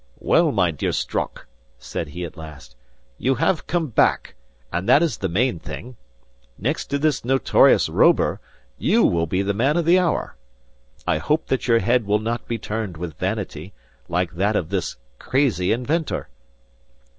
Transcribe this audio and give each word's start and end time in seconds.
"Well, 0.17 0.51
my 0.51 0.71
dear 0.71 0.93
Strock," 0.93 1.45
said 1.77 2.07
he 2.07 2.25
at 2.25 2.35
last, 2.35 2.75
"you 3.19 3.35
have 3.35 3.67
come 3.67 3.89
back; 3.89 4.33
and 4.73 4.89
that 4.89 5.03
is 5.03 5.17
the 5.17 5.29
main 5.29 5.59
thing. 5.59 5.95
Next 6.57 6.87
to 6.87 6.97
this 6.97 7.23
notorious 7.23 7.87
Robur, 7.87 8.39
you 8.79 9.03
will 9.03 9.27
be 9.27 9.43
the 9.43 9.53
man 9.53 9.77
of 9.77 9.85
the 9.85 9.99
hour. 9.99 10.35
I 11.05 11.19
hope 11.19 11.49
that 11.49 11.67
your 11.67 11.77
head 11.77 12.07
will 12.07 12.17
not 12.17 12.47
be 12.47 12.57
turned 12.57 12.97
with 12.97 13.13
vanity, 13.19 13.73
like 14.09 14.31
that 14.31 14.55
of 14.55 14.69
this 14.69 14.95
crazy 15.19 15.71
inventor!" 15.71 16.29